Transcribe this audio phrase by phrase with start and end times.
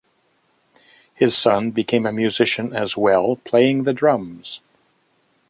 [1.13, 4.59] His son became a musician as well, playing the drums.